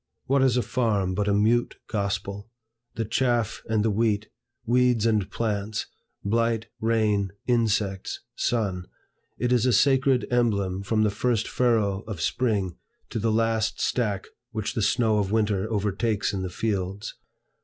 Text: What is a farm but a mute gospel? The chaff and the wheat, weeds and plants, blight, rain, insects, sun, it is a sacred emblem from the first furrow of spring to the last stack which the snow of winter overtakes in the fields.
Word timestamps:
What 0.25 0.41
is 0.41 0.57
a 0.57 0.63
farm 0.63 1.13
but 1.13 1.27
a 1.27 1.31
mute 1.35 1.75
gospel? 1.87 2.49
The 2.95 3.05
chaff 3.05 3.61
and 3.69 3.85
the 3.85 3.91
wheat, 3.91 4.29
weeds 4.65 5.05
and 5.05 5.29
plants, 5.29 5.85
blight, 6.25 6.65
rain, 6.79 7.33
insects, 7.45 8.19
sun, 8.35 8.87
it 9.37 9.51
is 9.51 9.67
a 9.67 9.71
sacred 9.71 10.25
emblem 10.31 10.81
from 10.81 11.03
the 11.03 11.11
first 11.11 11.47
furrow 11.47 12.01
of 12.07 12.19
spring 12.19 12.77
to 13.11 13.19
the 13.19 13.31
last 13.31 13.79
stack 13.79 14.25
which 14.49 14.73
the 14.73 14.81
snow 14.81 15.19
of 15.19 15.31
winter 15.31 15.71
overtakes 15.71 16.33
in 16.33 16.41
the 16.41 16.49
fields. 16.49 17.13